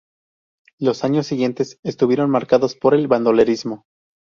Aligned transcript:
Los 0.79 1.03
años 1.03 1.27
siguientes 1.27 1.77
estuvieron 1.83 2.31
marcados 2.31 2.75
por 2.75 2.95
el 2.95 3.07
bandolerismo. 3.07 3.83